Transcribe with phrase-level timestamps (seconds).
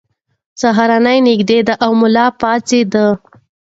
[0.61, 0.91] سهار
[1.27, 2.93] نږدې دی او ملا پاڅېد.